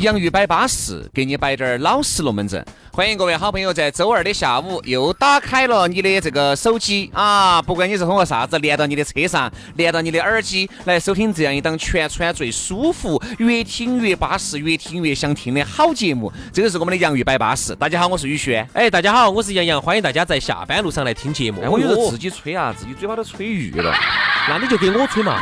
[0.00, 2.64] 洋芋摆巴适，给你摆点儿老实龙门阵。
[2.90, 16.32] 欢迎各位好朋友在周二的下午又打开了你的这个手机啊，不管你是通过啥子连到你的车上，连到你的耳机来收听这样一档全川最舒服、越听越巴适、越听越想听的好节目。
[16.50, 17.74] 这个是我们的洋芋摆巴适。
[17.76, 18.66] 大家好，我是宇轩。
[18.72, 21.60] 哎，大家好，我是杨洋，欢迎大家在下班路上来听节目。
[21.60, 23.94] 哎，我有时候自己吹啊，自己嘴巴都吹郁了。
[24.48, 25.38] 那你就给我吹嘛，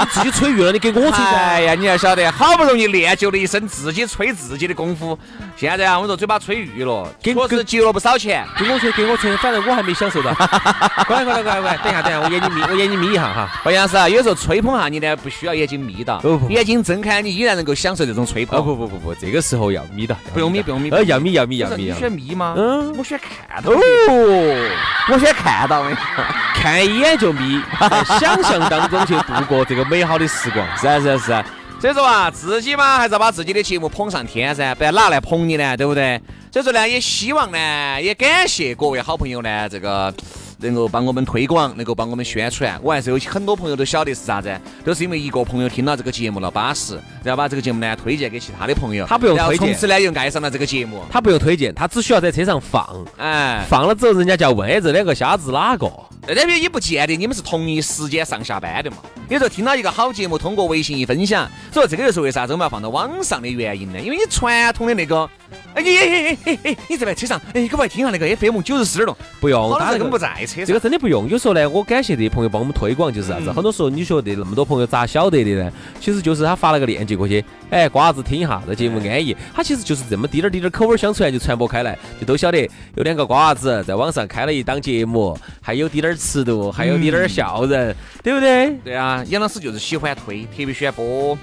[0.00, 1.36] 你自己吹郁了，你给我吹噻。
[1.36, 5.18] 哎呀，你要晓得，好不容易练就了一身自己吹自己的功夫，
[5.54, 8.42] 现在啊，我说嘴巴吹玉了，确实节了不少钱。
[8.56, 10.32] 给我吹，给我吹，反正我还没享受到。
[10.32, 13.46] 快快快快，等一下，等一下，我眼睛眯，我眼睛眯一下哈。
[13.62, 18.64] 好像是啊，有时候吹捧下你呢，不需要眼睛眯到，眼睛睁开，你依然能够享受这种吹捧。
[18.64, 20.88] 不不不不，这个时候要眯到，不用眯，不用眯。
[20.88, 21.84] 呃，要眯要眯要眯。
[21.84, 22.54] 你选眯吗？
[22.56, 23.70] 嗯，我喜欢看到。
[23.70, 23.76] 哦，
[25.12, 25.94] 我喜欢看到的，
[26.56, 27.60] 看一眼就眯。
[28.18, 31.44] 想象当中去度过这个美好的时光，是啊是啊是啊，
[31.84, 35.76] 所以说啊，自己嘛还是要把自己的节目捧上天噻，不然哪来捧你呢？
[35.76, 36.18] 对不对？
[36.50, 40.10] 所以说呢，也希望呢，也感谢各位好朋友呢，这个。
[40.58, 44.52] 能够帮我们推广，能够帮我们宣传，我还是有很多朋友都晓得是啥子，
[44.84, 55.90] 都是因为一个朋友听了这个节目了巴适，然后把这个节目呢推荐给其他的朋友，他不用推荐，从此呢又爱上了这个节目，他不用推荐，他只需要在车上放，哎，放了之后人家就要问，哎，这两个瞎子哪个？
[56.26, 58.96] 那边也不见得你们是同一时间上下班的嘛，
[59.28, 64.00] 有时候听到一个好节目，通过微信一分享，所以这个就是为啥子我们要放到网上的原因呢？
[64.00, 65.28] 因为你传统的那个，
[65.74, 69.16] 哎，你哎哎哎哎，你在车上，哎，可不可以听下那个 FM 九十四点六？
[69.40, 71.28] 不用，他那个不在车上，这个真的不用。
[71.28, 73.52] 有时候呢，我感谢这些朋友帮我们推广，就是啥子？
[73.52, 75.72] 很多时候你觉得那么多朋友咋晓得的呢？
[76.00, 79.36] 其实就是他发了个链接过去，哎，瓜子听一下，这节目安逸。
[79.54, 86.94] 他其实就是这么滴点儿滴点儿口味相传就传播开来，就都晓得有两个瓜子在网上开了一档节目，还有滴点儿尺度，还有。
[87.04, 88.70] 滴点儿笑人，对不对？
[88.82, 91.36] 对啊，杨老师就是喜欢推，特别喜欢波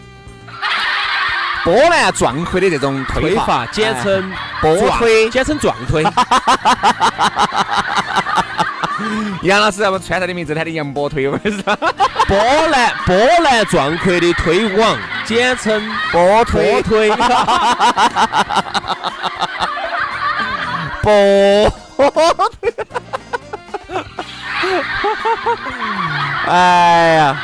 [1.63, 6.03] 波澜壮阔的这种推法，简称波推，简称壮推。
[9.43, 11.75] 杨老师，要不穿他的名字，他的杨波推， 我跟你说，
[12.27, 14.95] 波澜波澜壮阔的推广，
[15.25, 17.09] 简称波推推。
[21.01, 21.73] 波
[22.61, 22.71] 推。
[26.47, 27.35] 哎呀，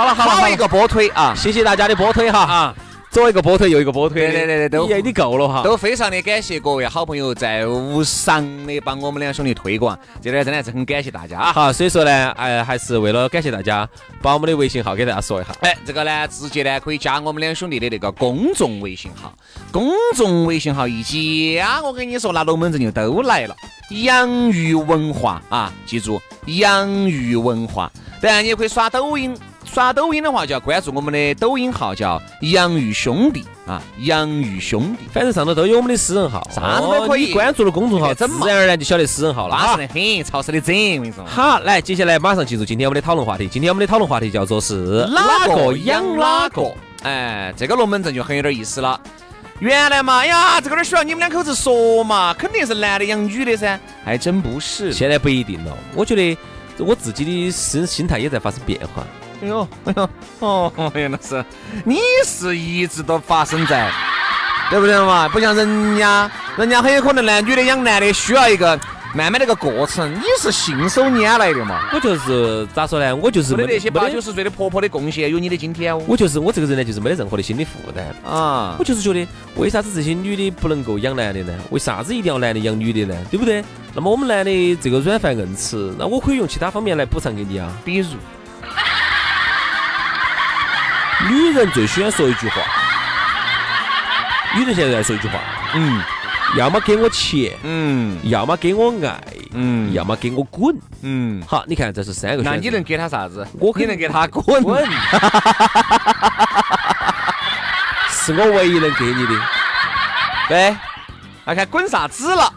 [0.00, 1.34] 好了好了，好一个波推啊！
[1.36, 2.74] 谢谢大家的波推哈啊！
[3.10, 11.52] 左一个波推，右一个波推，对对对对，都你够了哈，都非常的感谢各位好朋友在无偿的帮我们两兄弟推广，这点真的是很感谢大家。
[11.52, 13.86] 好，所以说呢，哎，还是为了感谢大家，
[14.22, 15.50] 把我们的微信号给大家说一下。
[15.60, 19.34] 哎，这个呢，直接呢可以加我们两兄弟的那个公众微信号，
[19.70, 23.54] 公众微信号一加，我跟你说，那龙门阵就都来了。
[23.90, 27.92] 洋芋文化啊，记住洋芋文化。
[28.22, 29.36] 当然，你也可以刷抖音。
[29.72, 35.04] 刷抖音的话，就要关注我们的抖音号，叫洋芋兄弟啊，洋芋兄弟。
[35.12, 37.32] 反正上头都有我们的私人号，啥子都可以。
[37.32, 39.54] 关注了公众号，自然而然就晓得私人号了。
[39.54, 41.24] 巴适的很，潮湿的整，我跟你说。
[41.24, 43.46] 好，来，接下来马上进入今天我们的讨论话题。
[43.46, 46.74] 今天我们的讨论话题叫做是哪个养哪个？
[47.04, 49.00] 哎，这个龙门阵就很有点意思了。
[49.60, 52.34] 原来嘛，哎呀，这个哪需要你们两口子说嘛？
[52.34, 53.78] 肯定是男的养女的噻。
[54.04, 55.76] 还真不是，现在不一定了。
[55.94, 56.36] 我觉得
[56.78, 59.06] 我自己的心心态也在发生变化。
[59.42, 61.42] 哎呦，哎呦，哦，原来是，
[61.84, 63.90] 你是一直都发生在，
[64.68, 65.28] 对不对嘛？
[65.28, 68.78] 不像人家，人家很有可能呢，女的养男的需要一个
[69.14, 71.88] 慢慢的一个过程，你是信手拈来的嘛？
[71.94, 73.16] 我就是咋说呢？
[73.16, 76.02] 我就是没得那些八九十岁的婆婆的贡献，有你的今天哦。
[76.06, 78.76] 我就是我这个人呢，就是没得任何的心理负担啊。
[78.78, 79.26] 我就是觉得，
[79.56, 81.54] 为啥子这些女的不能够养男的呢？
[81.70, 83.16] 为啥子一定要男的养女的呢？
[83.30, 83.64] 对不对？
[83.94, 88.08] 那么我们男的这个软饭硬吃，那我可以用其他方面来补偿给你啊，比如。
[91.30, 92.60] 女人最喜欢说一句话，
[94.56, 95.38] 女人现在在说一句话，
[95.74, 96.02] 嗯，
[96.56, 99.16] 要么给我钱，嗯，要么给我爱，
[99.52, 100.76] 嗯要么给我滚。
[101.02, 102.42] 嗯，好，你看这是三个。
[102.42, 103.46] 那你能给他啥子？
[103.60, 104.60] 我你能给他滚？
[104.60, 104.84] 滚？
[108.10, 109.40] 是我唯一能给你的。
[110.48, 110.76] 对，
[111.44, 112.52] 那看滚啥子了。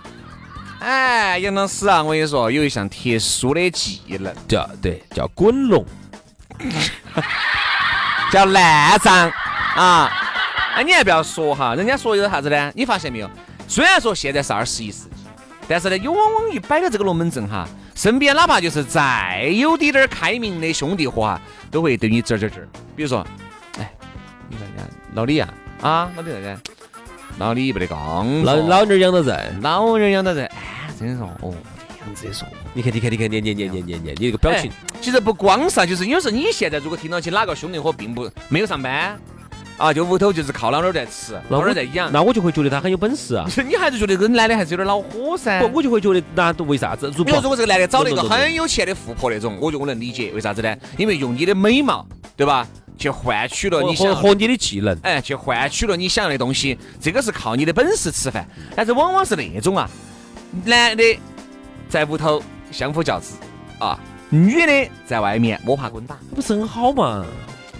[0.79, 5.85] 哎，杨老师啊，我跟你说，有一项特殊的技能，叫对，叫滚龙。
[8.33, 9.31] 叫烂账
[9.75, 10.12] 啊！
[10.75, 12.71] 哎，你还不要说哈，人家说有啥子呢？
[12.74, 13.30] 你发现没有？
[13.68, 15.09] 虽然说现在是二十一世纪，
[15.68, 21.39] 但是呢，有往往一摆到这个龙门阵哈，身边哪怕就是再有滴点儿开明的兄弟伙哈，
[21.69, 22.53] 都会对你吱吱吱。
[22.95, 23.24] 比如说，
[23.77, 23.94] 哎，
[24.50, 24.83] 你看人家
[25.13, 25.53] 老李啊，
[25.83, 26.57] 啊，老李啥子？
[27.38, 31.72] 老李不得刚老老妞儿养到人，老人养到人，哎，真的说哦，这
[32.05, 32.47] 样子的说。
[32.73, 34.71] 你看，你看，你看，你你你你你你，你这个表情，
[35.01, 39.17] 其实不光是啊，就是有时候你现在如果听到起哪个兄弟伙并不没有上班
[39.77, 43.45] 啊，就屋头就是靠老妞儿在吃，老妞儿在养，那我就会觉得他很有本事啊。
[43.67, 45.59] 你还是觉得这个男的还是有点恼火噻。
[45.61, 47.11] 不，我就会觉得那为啥子？
[47.15, 50.75] 如比如果这个男的找了一个很有钱的富婆那种，我觉得我能理解，为啥子呢？
[50.97, 52.05] 因为用你的美貌，
[52.38, 52.67] 对吧？
[52.95, 58.47] 去换取了你想和你的技能，哎，去换取了你想要的东西，这个是靠你的本事吃饭。
[58.75, 59.89] 但是往往是那种啊，
[60.63, 61.03] 男的
[61.93, 62.41] 在屋头
[62.71, 63.35] 相夫教子
[63.77, 63.99] 啊，
[64.31, 66.17] 女的在外面摸爬滚打。
[66.33, 67.23] 不是很好嘛？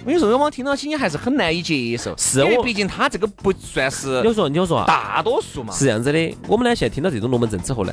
[0.04, 5.74] 我跟你说，往往听到起你还是很难以接受，是因为毕竟他这个不算是你说，你说啊，大多数嘛。
[5.74, 6.36] 是这样子的。
[6.46, 7.92] 我们呢，现在听到这种龙门阵之后呢，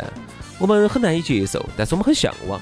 [0.59, 2.61] 我们很难以接受，但是我们很向往。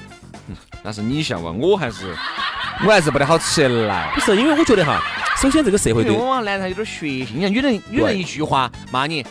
[0.82, 2.16] 但是你向往，我还是
[2.82, 4.10] 我还是不得好起来。
[4.14, 5.02] 不是因为我觉得哈，
[5.36, 9.22] 首先这个社会对往往男人还有点血性，你看女人女人一句话骂你，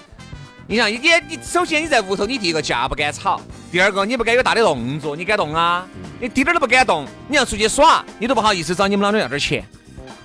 [0.70, 5.88] 你想你你首先你在屋头，你第一个架不敢吵，第二个你不敢有大的动作，你敢动啊？
[6.22, 9.66] 你滴点儿都不敢动，你要出去耍，你都不好意思找你们老娘要点钱，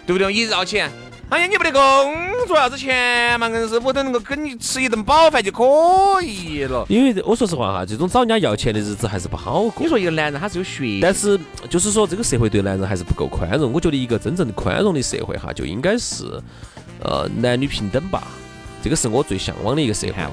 [0.06, 0.31] 对不对？
[0.31, 0.93] 一要钱。
[1.31, 3.49] 哎呀，你没得工作要子钱嘛？
[3.49, 5.64] 硬是屋头能够跟你吃一顿饱饭就可
[6.20, 6.85] 以了。
[6.90, 9.88] 因为我说实话哈，这种找人家要钱的日子还是不好过你。
[9.88, 11.40] 说一个男人他是有血，但是
[11.70, 13.73] 就是说，这个社会对男人还是不够宽容。
[13.73, 16.38] 我觉得一个真正的宽容的社会哈，就应该是
[17.02, 18.25] 呃男女平等吧。
[18.84, 20.31] 这个是我最向往的一个社会看。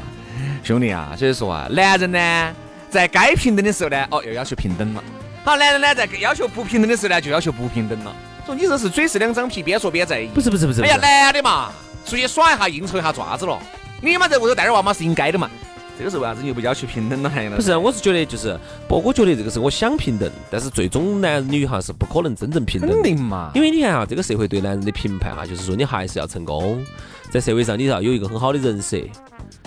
[0.62, 2.56] 兄弟啊，所以说啊，男人呢，
[2.90, 5.02] 在该平等的时候呢，哦，又要求平等了。
[5.46, 8.14] 好，男人呢，在要求不平等的时候呢，就要求不平等了。
[8.46, 10.28] 说你这是嘴是两张皮，边说边在意。
[10.34, 11.72] 不是不是不是，哎呀，男的嘛，
[12.06, 13.58] 出去耍一下，应酬一下爪子了。
[14.02, 15.50] 你嘛在屋头带点娃嘛是应该的嘛。
[15.98, 17.30] 这个是为啥子你又不要求平等了？
[17.30, 23.04] 还不是，我是觉得就是不，我觉得这个是我想平等，但是最终男女哈是不可能真正平等的肯。
[23.04, 23.52] 定嘛。
[23.56, 26.86] 因为你看哈，这个社会对男人的评判哈，就是说你还是要成功，
[27.32, 28.98] 在社会上你要有一个很好的人设，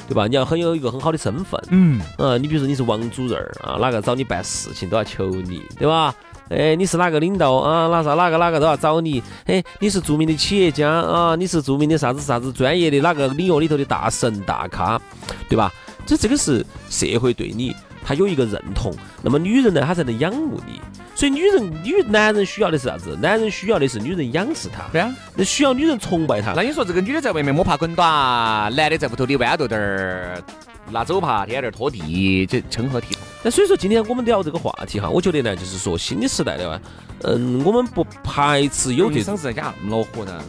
[0.07, 0.27] 对吧？
[0.29, 1.61] 你要很有一个很好的身份。
[1.71, 6.15] 嗯，啊，你比如说你是王主任儿啊，哪个找你办事情都要求你，对吧？
[6.51, 7.89] 哎，你是哪个领导啊？
[7.89, 9.23] 哪啥哪个哪个都要找你。
[9.47, 15.01] 哎，你是著名的企业家啊，你是著名的啥子啥子专业的哪个领域里头的大神大咖，
[15.49, 15.73] 对吧？
[16.05, 17.75] 这这个是社会对你
[18.05, 20.79] 他有一个认同，那么女人呢，她才能仰慕你。
[21.15, 23.17] 所以女人女男人需要的是啥子？
[23.21, 25.15] 男人需要的是女人仰视他，对啊。
[25.37, 26.53] 那需要女人崇拜他。
[26.55, 30.43] 那你说这个女的在外面摸爬滚打，男的在屋头里豌豆点儿
[30.91, 33.23] 拿走耙，天天拖地，这成何体统？
[33.43, 36.81] 那所以说，今天我们聊这个话题哈，我觉得呢，就是说新的时代的话，
[37.23, 40.43] 嗯，我们不排斥有这种家那么恼火呢？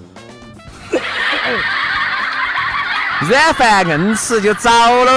[3.30, 4.70] 软饭硬吃就糟
[5.06, 5.12] 喽，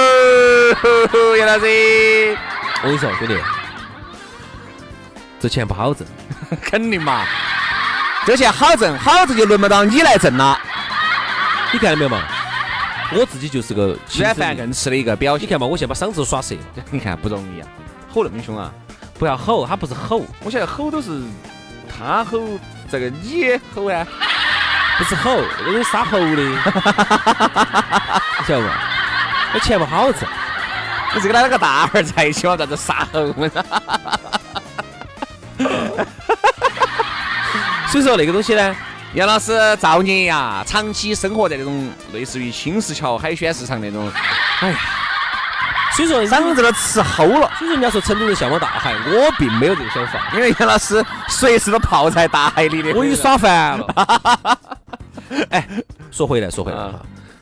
[1.37, 2.37] 杨老师，
[2.83, 3.35] 我跟你说，兄弟，
[5.39, 6.05] 这钱不好挣。
[6.61, 7.25] 肯定嘛，
[8.25, 10.59] 这钱好挣，好挣就轮不到你来挣了。
[11.71, 12.21] 你看到没有嘛？
[13.11, 16.61] 我自己就是个亲软饭硬吃的一个表现，你看嘛，我现在把嗓子都耍折了。
[16.91, 17.67] 你看不容易啊，
[18.13, 18.71] 吼那么凶啊！
[19.17, 21.21] 不要吼，他不是吼，我现在吼都是
[21.87, 22.39] 他吼，
[22.91, 24.05] 这个你吼啊，
[24.97, 26.55] 不是吼，那个杀猴的， 你
[28.47, 28.67] 晓得不？
[29.53, 30.21] 那钱不好挣。
[31.15, 33.49] 你这个那个大儿在一起嘛，咋子杀猴嘛？
[37.91, 38.75] 所以说那个东西呢，
[39.13, 44.09] 杨老师造孽呀，长期生活在那种类似于青石桥海鲜市场那种，
[44.61, 44.77] 哎呀，
[45.95, 47.49] 所以说嗓子都吃齁了。
[47.57, 52.93] 所以说人家说成都人向往大海，我并没有这个想法，因为杨老师随时都泡在大海里的。
[52.93, 54.57] 我已经耍烦了。
[55.49, 55.67] 哎，
[56.11, 56.93] 说回来，说回来哈，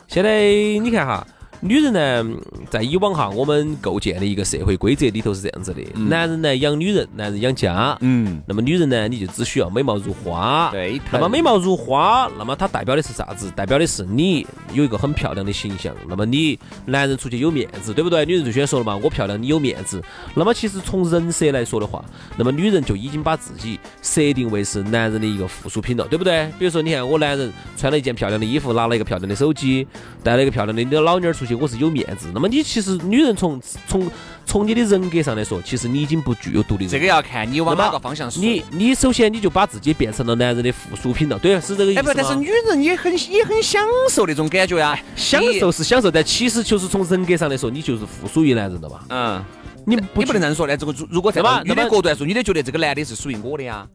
[0.07, 1.25] 现在你看哈，
[1.59, 2.25] 女人呢，
[2.69, 7.97] 在以往哈，我们构建的一个社会规则里头是这样子的：男人呢养女人，男人养家。
[8.01, 10.69] 嗯，那么女人呢，你就只需要美貌如花。
[10.71, 13.51] 对那么美貌如花，那么它代表的是啥子？
[13.55, 15.95] 代表的是你有一个很漂亮的形象。
[16.07, 18.23] 那么你男人出去有面子，对不对？
[18.25, 20.01] 女人最喜欢说了嘛，我漂亮，你有面子。
[20.35, 22.03] 那么其实从人设来说的话，
[22.37, 26.47] 那么女人就已经把自己设定为是男人的一个附属品了，对不对？
[26.59, 29.87] 比如说，你看我男人穿了一件漂亮的衣服，拿了一个漂亮的手机，
[30.23, 32.27] 带了一个漂亮的老妞儿出我是有面子。
[32.33, 34.09] 那么你其实女人从从
[34.45, 36.87] 从你的人格上来说，其实你已经不具有独立。
[36.87, 38.41] 这个要看你往哪个方向说。
[38.41, 48.99] 你你首先你就把自己变成了男人的附属品了，对，是这个意思哎不，但是女人也很也很享受那种感觉呀，享受是享受，但其实就是从人格上来说，你就是附属于男人的嘛。
[49.09, 49.43] 嗯。
[49.89, 50.75] 你你不能这样说的。
[50.75, 53.87] 这个如如果在女的那么那么角度来说，女的觉得这个男的是属于我的呀。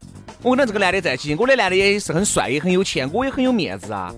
[0.42, 4.12] 我跟这个男的在一起，我的男的也是很帅，也很有钱，我也很有面子啊。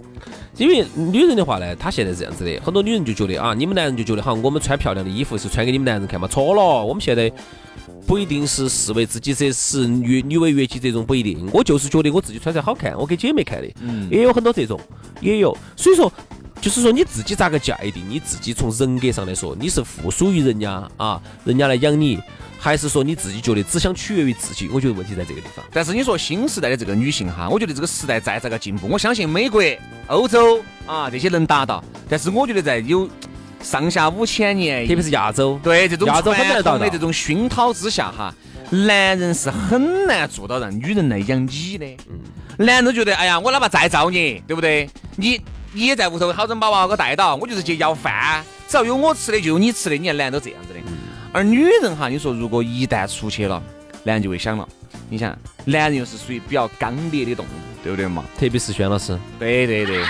[0.57, 7.31] 因为女人的话呢，她现在是这样子的，很多女人就觉得啊，你们男人就觉得好像我们穿漂亮的衣服是穿给你们男人看嘛，错了，我们现在
[8.07, 11.47] 不一定是士为知己者死，女女为悦己这种不一定。
[11.53, 13.69] 我就是觉得我自己穿才好看，我给姐妹看的，
[14.11, 14.81] 也有很多这种，
[15.21, 15.57] 也有。
[15.77, 16.11] 所以说，
[16.61, 18.03] 就是说你自己咋个界定？
[18.09, 22.19] 你自己从人格上来说，你是附属于人家啊，人家来养你，
[22.59, 24.69] 还是说你自己觉得只想取悦于自己？
[24.73, 25.65] 我觉得问题在这个地方。
[25.73, 29.63] 但是你说新时代的这个女性哈，我觉得这个时代再咋个进步，我相信美国、
[30.07, 33.07] 欧洲啊这些能达到，但是我觉得在有
[33.61, 38.35] 上下五千年，特别是亚洲，对这种亚洲很难传达到统的这种熏陶之下哈，
[38.71, 41.87] 男人是很难做到让女人来养你的。
[42.09, 42.19] 嗯
[42.57, 44.89] 男人都觉得，哎呀，我哪怕再造孽，对不对？
[45.17, 45.41] 你
[45.75, 49.97] 你也在屋头好生把娃娃给我带到，我就是去要饭，只要有我吃的就有你吃的。
[49.97, 50.81] 你看男人都这样子的，
[51.33, 53.63] 而女人哈，你说如果一旦出去了，
[54.05, 54.67] 男人就会想了。
[55.11, 57.49] 你想，男人又是属于比较刚烈的动物，
[57.83, 58.25] 对不对嘛？
[58.39, 59.19] 特别是轩老师。
[59.39, 60.03] 对对对，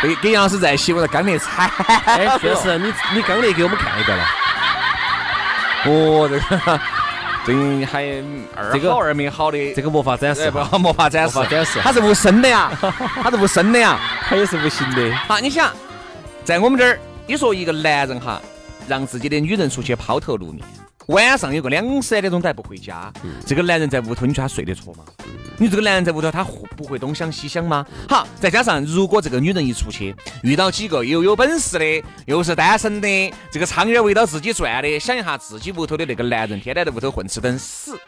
[0.00, 1.68] 跟跟杨老师在一起，我是刚烈惨。
[2.06, 4.24] 哎，轩老师，你你刚烈给我们看一个了。
[5.86, 6.80] 哦，这个
[7.48, 8.04] 最近还
[8.54, 12.70] 二这个好二没好的，这个魔法展示哎，不 魔法展示，展示它是无声的呀，
[13.24, 13.98] 它是无声的呀。
[14.28, 15.10] 它也是不行的。
[15.26, 15.72] 好，你想，
[16.44, 18.38] 在我们这儿，你说一个男人哈，
[18.86, 20.62] 让自己的女人出去抛头露面，
[21.08, 23.10] 晚上有个两三点钟都还不回家，
[23.46, 25.04] 这个男人在屋头，你说他睡得着吗？
[25.56, 27.86] 你这个男人在屋头，他会不会东想西想吗？
[28.06, 37.98] 好，再加上如果这个女人一出去，遇到几个又有本事的，又是单身的，这个苍蝇围到自己转的，想一下自己屋头的那个男人，天天在屋头混吃等死。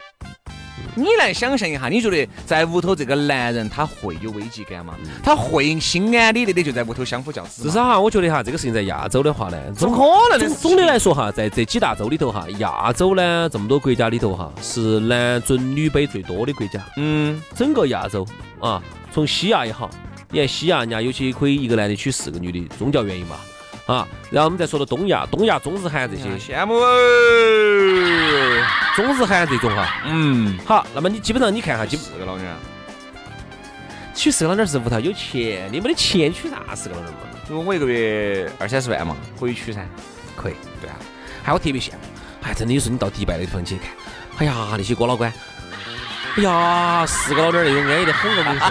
[0.95, 4.93] 你来想象一下，你觉得在屋头这个男人他会有危机感吗？
[5.23, 7.63] 他会心安理得的就在屋头相夫教子？
[7.63, 9.95] 至少哈，我觉得哈，这个事情在亚洲的话呢，怎么
[10.29, 16.81] 可能总的来说哈，在这几大洲里头哈，亚洲呢这么多国家里头哈，是男尊女卑最多的国家。
[16.97, 18.25] 嗯，整个亚洲
[18.59, 18.81] 啊，
[19.11, 19.89] 从西亚也好，
[20.29, 23.37] 你看西亚人家有些可以一个男的娶四个女的，宗教原因嘛。
[23.87, 26.87] 啊，然后我们再说到东亚，东亚中日韩这些，羡慕哦。
[28.95, 32.47] 中日韩这种哈，嗯，好，那么你基本上你看哈，基四个老娘，
[34.13, 37.19] 娶四个老娘是屋头有钱，你没得钱娶啥四个老娘嘛？
[37.49, 39.85] 如果我一个月二三十万嘛，可以娶噻。
[40.35, 40.95] 可以，对啊。
[41.43, 41.97] 还我特别羡慕，
[42.43, 43.89] 哎，真的有时候你到迪拜那地方去看，
[44.37, 45.31] 哎呀，那些哥老倌，
[46.37, 48.67] 哎呀，四个老娘那种安逸的很，我跟你说。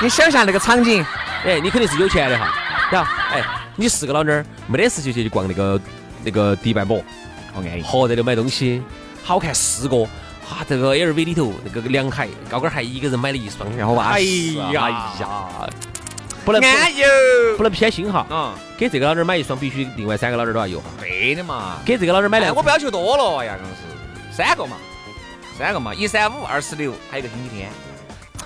[0.00, 1.04] 你想象那个场景，
[1.44, 2.54] 哎，你肯定是有钱的哈，
[2.90, 3.42] 然后哎，
[3.76, 5.80] 你四个老妞儿没得事就去逛那个
[6.24, 7.02] 那个迪拜摩，
[7.52, 7.82] 好安逸。
[7.82, 8.82] 好在那买东西，
[9.22, 10.06] 好看四个。
[10.48, 14.90] 啊，这个 LV 里头那个凉鞋、高跟鞋，一个人买了一双，然后哇哎呀哎
[15.20, 15.46] 呀，
[16.42, 17.02] 不能安逸
[17.58, 18.26] 不能偏心哈。
[18.30, 20.86] 嗯，给这个老娘儿买一双，必须另外三个老娘儿都要有哈。
[20.98, 21.76] 对的嘛。
[21.84, 24.78] 给这个老娘儿买哎，两，我不要求多了呀，公司三个嘛，
[25.58, 27.70] 三个嘛，一三五二十六，还有一个星期天，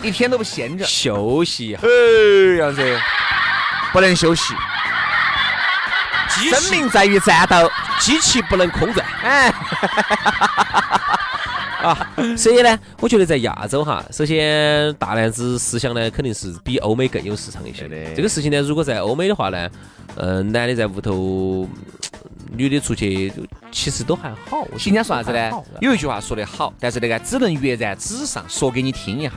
[0.02, 0.84] 一天都不闲着。
[0.84, 1.78] 休息一下。
[1.82, 2.98] 哎，杨子，
[3.92, 4.54] 不能休息，
[6.50, 7.70] 生命在于战斗。
[8.00, 9.06] 机器不能空转。
[9.22, 9.46] 哎，
[11.86, 11.96] 啊，
[12.36, 19.70] 所以呢，我觉得在亚洲哈，首先大男子思想呢，肯定是比欧美更有市场一些的这个事情呢，如果在欧美的话呢，
[20.16, 21.68] 嗯、男的在屋头，
[22.50, 23.32] 女的出去，
[23.70, 24.62] 其实都还好。
[24.72, 25.52] 我觉得人家说啥子呢？
[25.80, 29.34] 有一句话说得好，但是那个只能跃然纸上，说给你听一下。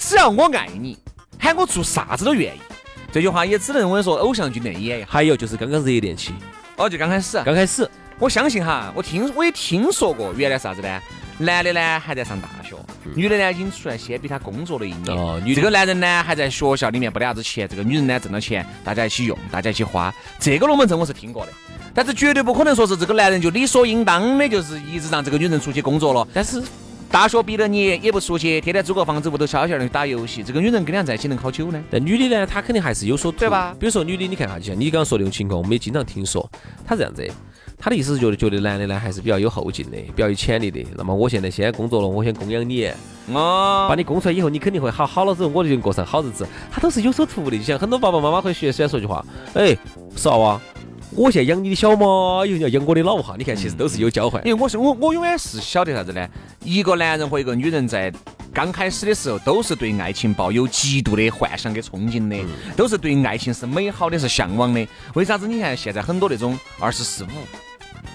[0.00, 0.98] 只要我爱你，
[1.38, 2.60] 喊我做啥子都愿意。
[3.12, 5.06] 这句话也只能我跟你说，偶像剧能演。
[5.08, 6.32] 还有就是刚刚热恋期，
[6.76, 7.88] 哦，就刚开始，刚开始，
[8.18, 11.00] 我相信哈，我听我也听说过，原来啥子呢？
[11.38, 12.76] 男的呢还在上大学，
[13.14, 15.04] 女的呢已经出来先比他工作了一年。
[15.08, 20.14] 嗯哦女这个男人呢还在学校里面不得啥子钱，这个女人呢挣了钱，大家一起用，大家一起花。
[20.38, 21.52] 这个龙门阵我是听过的，
[21.94, 26.28] 但是绝对不可能说是这个男人就理所应当的，就是一直让这个女人出去工作了。
[26.34, 26.62] 但是
[27.10, 31.82] 大学毕了业也不出去，天天租个房子屋头悄悄的打游戏，这个女人跟人家在一起能好久呢？
[31.90, 36.48] 但女的呢，她肯定还是有所图，对吧比如说女的，你看哈，就像你刚刚说那种情况，我们也经常听说，
[36.86, 37.28] 她这样子，
[37.76, 40.86] 她的意思是觉得觉得男的呢还是比较有后劲的，比较有潜力的。
[40.96, 42.88] 那么我现在先工作了，我先供养你，
[43.32, 46.46] 哦把你供出来以后，你肯定会好，好了之后我就能过上好日子。
[46.70, 49.24] 她都是有所图的，就像很多爸爸妈妈会学喜欢说句话，
[49.54, 49.76] 哎，
[50.14, 50.60] 少娃，
[51.12, 53.34] 我现在养你的小嘛，以后你要养我的老哈。
[53.36, 54.40] 你看，其实都是有交换。
[54.46, 56.28] 因为我是我我永远是晓得啥子呢？
[56.62, 58.12] 一个男人和一个女人在
[58.54, 62.36] 刚开始的时候都是对爱情抱有极度的幻想跟憧憬的，
[62.76, 64.86] 都是对爱情是美好的，是向往的。
[65.14, 67.28] 为啥子你看现在很多那种二十四五，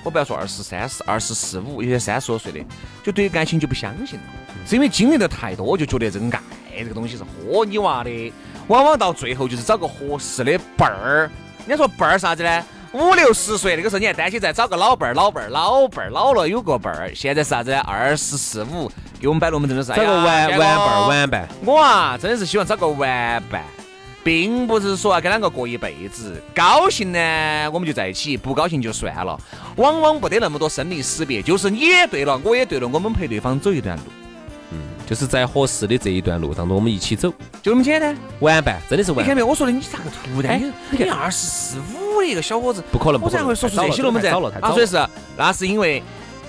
[0.04, 2.60] 我不要说二十三四、二十四五，有些三十多岁的，
[3.04, 4.26] 就对爱情就不相信了，
[4.66, 8.34] 是因为经历的太多，就觉得这个爱这个东西是豁你娃的，
[8.68, 11.30] 往往到最后就是找个合适的伴儿。
[11.68, 12.64] 人家说伴儿啥子呢？
[12.96, 17.12] 五六十岁那个时候你还担心再找个老伴儿，老伴儿，老伴儿老了有个伴儿。
[17.14, 17.74] 现在是啥子？
[17.74, 21.46] 二十四五，给我们摆龙门阵的是找个玩玩伴儿玩伴。
[21.66, 23.62] 我啊，真的是希望找个玩伴，
[24.24, 26.42] 并不是说要跟两个过一辈子。
[26.56, 29.38] 高兴呢，我们就在一起；不高兴就算了。
[29.76, 34.04] 往往不得那么多生离死别，就是你也对了，我也对了，我们陪对方走一段路。
[35.06, 37.32] 就是在合适的这一段路当中，我们一起走，
[37.62, 38.18] 就那么简单。
[38.40, 39.24] 玩伴真的是玩。
[39.24, 39.46] 你看没有？
[39.48, 40.60] 我说的你咋个突然？
[40.60, 44.32] 你你二十四五的一个小伙子，不可能，我才会说出这些龙门阵。
[44.60, 45.08] 他说的是，
[45.38, 46.02] 那是因为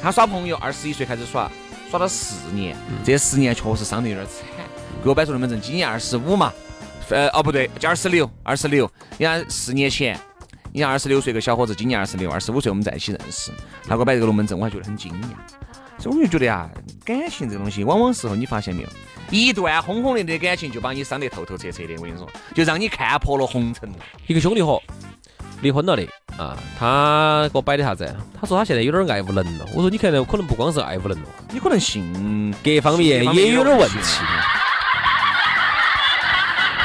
[0.03, 1.51] 他耍朋友，二十一岁开始耍，
[1.91, 4.47] 耍了四年，这十年确实伤得有点惨。
[5.03, 6.53] 给我摆出龙门阵，今年二十五嘛，
[7.11, 8.91] 呃，哦不对，就二十六，二十六。
[9.19, 10.19] 你看四年前，
[10.73, 13.53] 你看二十六岁个小伙子，今年二十六，二十五岁我们在一起认识，
[13.87, 15.27] 他给我摆这个龙门阵，我还觉得很惊讶。
[16.07, 16.71] 所以我就觉得啊，
[17.05, 18.89] 感情这个东西，往往时候你发现没有，
[19.29, 21.95] 一段轰轰烈烈的感情就把你伤得透透彻彻的。
[21.97, 23.93] 我跟你说，就让你看破了红尘。
[24.29, 24.81] 一个兄弟伙
[25.63, 26.07] 离婚了的
[26.39, 28.17] 啊，他给我摆的啥子？
[28.41, 29.67] 他说他现在有点爱无能了。
[29.75, 33.99] 我说你看来可能不光是爱无能了，你可能性各方面也有点问题。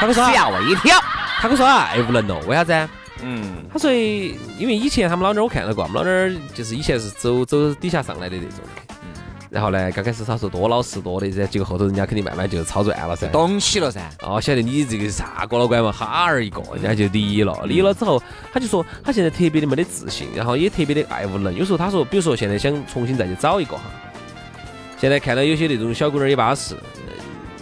[0.00, 0.98] 给我说吓我一跳。
[1.38, 2.88] 他跟我说他爱无能了，为啥子？
[3.22, 8.58] 嗯，他说因为以前他们老娘我看到过，我们老娘就是以前是走走底下上来的那种。
[9.52, 14.00] 然后呢，刚开始他说多老实多的噻，结果后头人家肯定慢慢就操转了噻，懂起了噻。
[14.22, 17.54] 哦，晓得你这个啥哥老倌嘛，哈儿一个，人家就离了。
[17.66, 21.54] 离了之后，他就说他现在特别的没得自信，然后也特别的爱无能。
[21.54, 23.82] 有时候他说，比如说现在想重新再去找一个哈，
[24.98, 26.74] 现在看到有些那种小姑娘也巴适，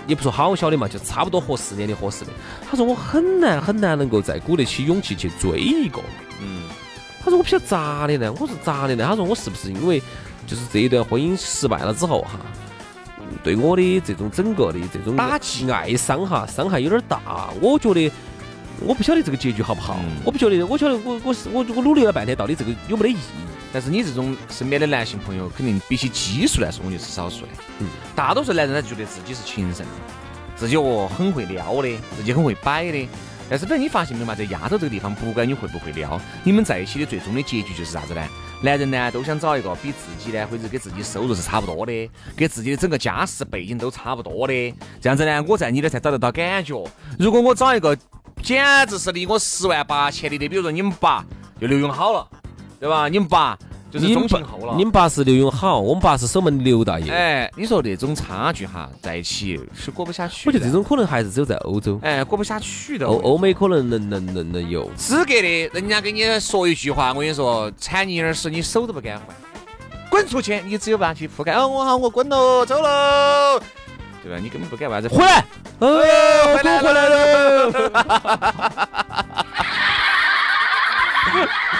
[0.06, 2.30] 也不说好小的嘛，就差不多合适年龄合适的。
[2.70, 6.00] 他说我很难很难能够再鼓得起勇气去追一个。
[6.40, 6.68] 嗯，
[7.20, 8.32] 他说我不晓得咋的呢？
[8.34, 9.04] 我说咋的呢？
[9.04, 10.00] 他说我是不是因为？
[10.50, 12.40] 就是这一段婚姻失败了之后哈，
[13.40, 17.50] 对我的这种整个的这种打击、爱伤哈，伤害有点大。
[17.60, 18.10] 我觉得
[18.80, 23.18] 我不晓得这个结局好不好，我不晓得，我晓得我我我我努力了半天，到底这个有没得意义？
[23.72, 27.48] 但是你这种身边的男性朋友，肯定比起基数来说，我就是少数的。
[27.78, 29.86] 嗯，大多数男人他觉得自己是情圣，
[30.56, 33.08] 自己哦很会撩的，自己很会摆的。
[33.48, 38.28] 但是，等你发现没有嘛，在亚洲这个地方，不管你会不会撩，你们在一起的最终的结局就是啥子呢？
[38.62, 46.84] 男人呢都想找一个比自己呢，或者给自己收入是差不多的，给自己的整个家世背景都差不多的，这样子呢，我在你那才找得到感觉。
[47.18, 47.96] 如果我找一个
[48.42, 51.24] 简直是离我十万八千里的，比如说你们爸
[51.60, 52.28] 就刘勇好了，
[52.78, 53.08] 对吧？
[53.08, 53.58] 你们爸。
[53.90, 54.74] 就是钟情后了。
[54.76, 57.10] 你们八是刘永好，我们八是守门刘大爷。
[57.12, 60.48] 哎，你说那种差距哈，在一起是过不下去。
[60.48, 61.98] 我觉得这种可能还是只有在欧洲。
[62.02, 63.06] 哎，过不下去的。
[63.06, 64.88] 欧欧美可能能能能能有。
[64.96, 69.36] 资格的，人家给你说一句话，我跟你说，铲你耳屎，你手都不敢换。
[70.08, 71.54] 滚出去，你只有办法去覆盖。
[71.54, 73.60] 哦，我好，我滚喽，走喽，
[74.22, 74.38] 对吧？
[74.40, 75.08] 你根本不敢为啥子？
[75.08, 75.44] 回来，
[75.78, 75.98] 哦，
[76.56, 77.70] 回来，回来了。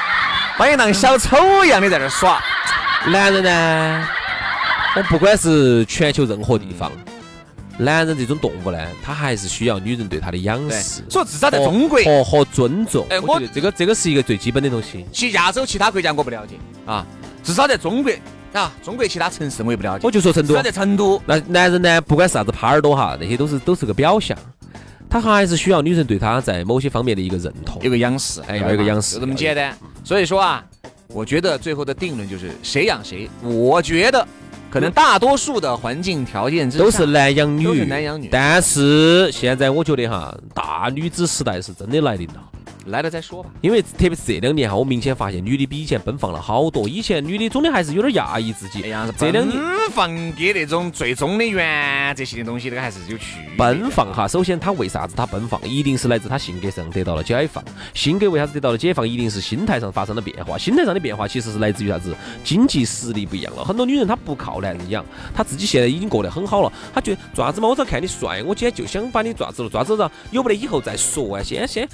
[0.60, 2.38] 欢迎当小丑一样的在那耍。
[3.06, 4.06] 男人呢，
[4.94, 6.92] 我不管是全球任何地方，
[7.78, 11.02] 男人这种动物呢，他还是需要女人对他的仰视。
[11.08, 13.06] 所以至少在中国和和尊重。
[13.08, 15.06] 哎，我觉得这个这个是一个最基本的东西。
[15.10, 17.06] 其亚洲其他国家我不了解啊，
[17.42, 18.12] 至少在中国
[18.52, 20.06] 啊，中国其他城市我也不了解。
[20.06, 20.60] 我就说成都。
[20.60, 24.36] 在成都，那男人呢，不管是啥子耙耳朵哈，那些都是都是个表象。
[25.10, 29.76] 他还是需要女人对他在某些方面的一个认同，有个仰视，哎，要一个仰视，就这么简单。
[30.04, 30.64] 所以说啊，
[31.08, 33.28] 我觉得最后的定论就是谁养谁。
[33.42, 34.24] 我觉得
[34.70, 38.28] 可能大多数的环境条件都是男养女，都是男养女。
[38.30, 42.34] 但是现在我觉得哈，大女子时代是真的来临了。
[42.90, 46.88] 来了再说吧，因为特别是这两年哈，我明显发现女的比以前奔放了好多。
[46.88, 53.56] 以前女的总的还是有点压抑自己，哎呀这两年奔放跟那种最终的原则性的东西，那个还是有区别。
[53.56, 57.62] 奔放哈，首先她为啥子她奔放，一定是来自她性格上得到了解放。
[57.94, 60.58] 性格为啥子得到了解放，一定是心态上发生了变化。
[60.58, 62.14] 心态上的变化其实是来自于啥子？
[62.44, 63.64] 经济实力不一样了。
[63.64, 66.72] 很多女人她不靠男人养，她自己现在已经过得很好了。
[66.92, 67.68] 她觉得做啥子嘛？
[67.68, 71.42] 我只要看你帅，我今天就想把你抓子了，抓子了，有没得以后再说啊？
[71.42, 71.88] 先先，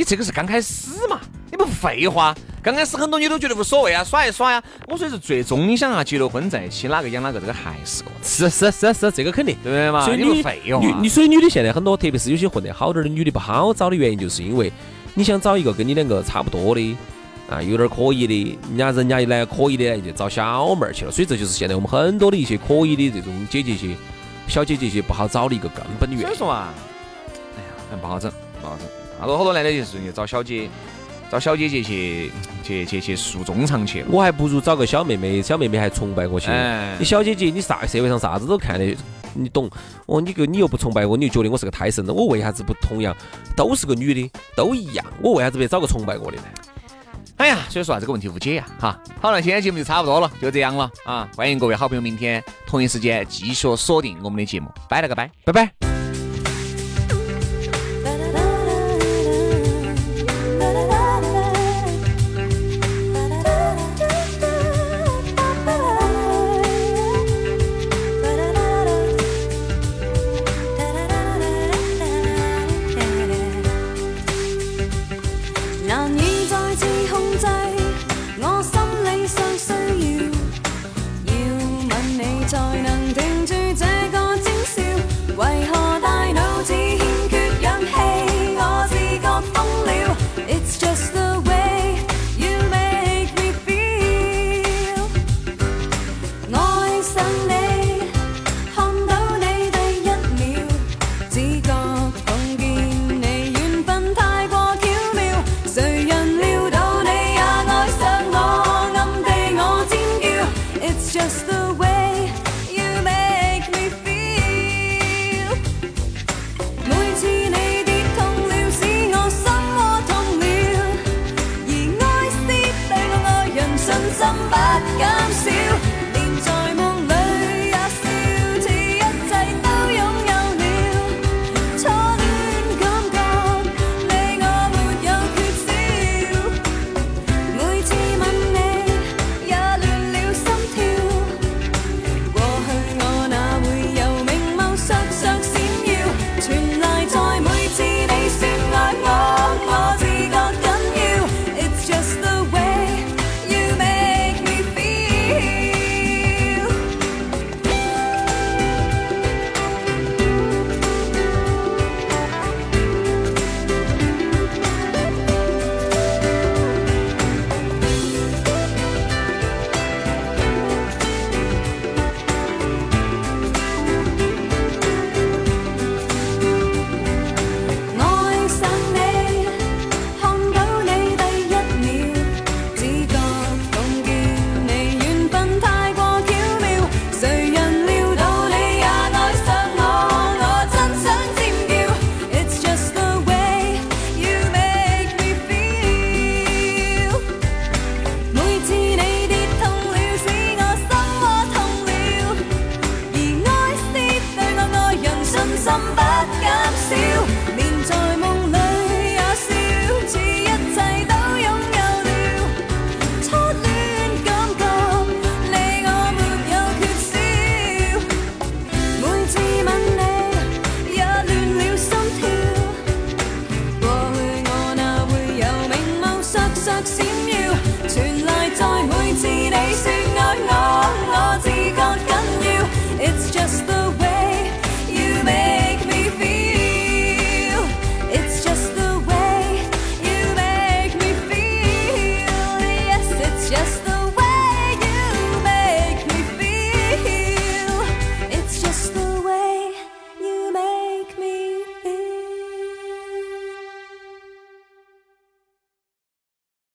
[0.00, 2.34] 你这个是刚开始嘛，你不废话。
[2.62, 4.62] 刚开始很多女都觉得无所谓啊，耍一耍呀。
[4.88, 10.02] 我说是最终你想啊，结了婚在一起，哪个养哪个，这个还是个是是是是，这个肯定对嘛？
[10.06, 10.80] 所以女废话。
[11.02, 14.72] 女所以女的现在很多，特别是有些混得好点的女的不好找的原因，就是因为
[15.12, 16.96] 你想找一个跟你两个差不多的
[17.50, 21.12] 啊，有点可以的，人家人家呢可以的就找小妹儿去了。
[21.12, 23.94] 所以这就是现在我们很多的一些可以的这种姐姐些。
[24.48, 26.26] 小姐姐些不好找的一个根本的原因。
[26.26, 26.68] 所以说嘛，
[27.56, 27.60] 哎
[27.92, 28.32] 呀，不好整，
[28.62, 28.99] 不好整。
[29.20, 30.68] 好多好多男的就是你找小姐，
[31.30, 32.32] 找小姐姐去
[32.64, 34.06] 去去去诉衷肠去了。
[34.10, 36.50] 我还不如找个小妹妹，小妹妹还崇拜我去。
[36.50, 38.96] 哎你小姐姐，你啥社会上啥子都看得，
[39.34, 39.70] 你懂？
[40.06, 43.14] 哦，你个你又不崇拜我，你就觉得我是个胎神，那我为啥子不同样
[43.54, 45.04] 都是个女的，都一样？
[45.22, 46.44] 我为啥子不找个崇拜我的呢？
[47.36, 48.98] 哎呀，所以说啊，这个问题无解呀，哈。
[49.20, 51.28] 好了，今天节目就差不多了，就这样了啊。
[51.36, 55.30] 欢迎各位好朋友明天同一时间继续锁定我们的节目，拜了个拜。
[55.44, 55.99] 拜拜。